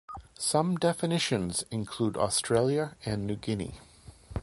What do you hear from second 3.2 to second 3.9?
New Guinea.